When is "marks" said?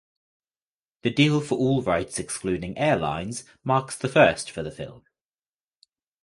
3.63-3.95